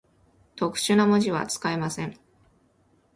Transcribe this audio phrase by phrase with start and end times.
[0.55, 2.17] 特殊な文字は、使えません。